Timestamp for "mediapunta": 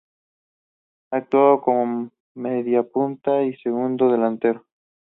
2.45-3.31